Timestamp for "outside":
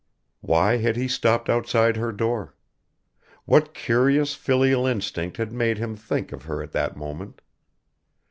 1.47-1.95